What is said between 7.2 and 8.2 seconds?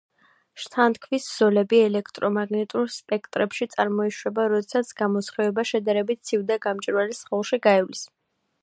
სხეულში გაივლის.